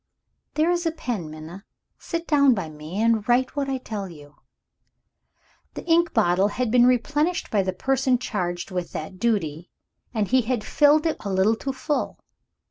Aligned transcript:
"There 0.55 0.71
is 0.71 0.87
a 0.87 0.91
pen, 0.91 1.29
Minna. 1.29 1.63
Sit 1.99 2.25
down 2.27 2.55
by 2.55 2.69
me, 2.69 2.99
and 2.99 3.29
write 3.29 3.55
what 3.55 3.69
I 3.69 3.77
tell 3.77 4.09
you." 4.09 4.37
The 5.75 5.85
ink 5.85 6.11
bottle 6.11 6.47
had 6.47 6.71
been 6.71 6.87
replenished 6.87 7.51
by 7.51 7.61
the 7.61 7.71
person 7.71 8.17
charged 8.17 8.71
with 8.71 8.93
that 8.93 9.19
duty; 9.19 9.69
and 10.11 10.27
he 10.27 10.41
had 10.41 10.63
filled 10.63 11.05
it 11.05 11.17
a 11.19 11.31
little 11.31 11.55
too 11.55 11.71
full. 11.73 12.17